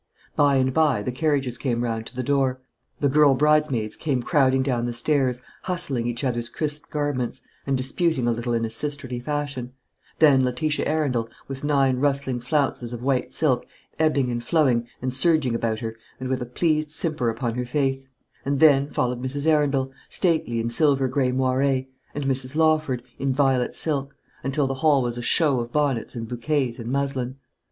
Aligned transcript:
By 0.35 0.55
and 0.55 0.73
by 0.73 1.03
the 1.03 1.11
carriages 1.11 1.59
came 1.59 1.83
round 1.83 2.07
to 2.07 2.15
the 2.15 2.23
door. 2.23 2.59
The 3.01 3.07
girl 3.07 3.35
bridesmaids 3.35 3.95
came 3.95 4.23
crowding 4.23 4.63
down 4.63 4.85
the 4.87 4.93
stairs, 4.93 5.43
hustling 5.65 6.07
each 6.07 6.23
other's 6.23 6.49
crisped 6.49 6.89
garments, 6.89 7.43
and 7.67 7.77
disputing 7.77 8.25
a 8.27 8.31
little 8.31 8.53
in 8.55 8.65
a 8.65 8.71
sisterly 8.71 9.19
fashion; 9.19 9.73
then 10.17 10.43
Letitia 10.43 10.87
Arundel, 10.87 11.29
with 11.47 11.63
nine 11.63 11.97
rustling 11.97 12.39
flounces 12.39 12.93
of 12.93 13.03
white 13.03 13.31
silk 13.31 13.67
ebbing 13.99 14.31
and 14.31 14.43
flowing 14.43 14.87
and 15.03 15.13
surging 15.13 15.53
about 15.53 15.81
her, 15.81 15.95
and 16.19 16.29
with 16.29 16.41
a 16.41 16.47
pleased 16.47 16.89
simper 16.89 17.29
upon 17.29 17.53
her 17.53 17.65
face; 17.67 18.07
and 18.43 18.59
then 18.59 18.89
followed 18.89 19.21
Mrs. 19.21 19.45
Arundel, 19.45 19.91
stately 20.09 20.59
in 20.59 20.71
silver 20.71 21.07
grey 21.07 21.31
moire, 21.31 21.61
and 22.15 22.23
Mrs. 22.25 22.55
Lawford, 22.55 23.03
in 23.19 23.31
violet 23.33 23.75
silk 23.75 24.15
until 24.43 24.65
the 24.65 24.73
hall 24.81 25.03
was 25.03 25.19
a 25.19 25.21
show 25.21 25.59
of 25.59 25.71
bonnets 25.71 26.15
and 26.15 26.27
bouquets 26.27 26.79
and 26.79 26.91
muslin. 26.91 27.35